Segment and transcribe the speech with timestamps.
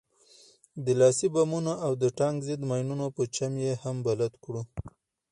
[0.85, 4.61] د لاسي بمونو او د ټانک ضد ماينونو په چم يې هم بلد کړو.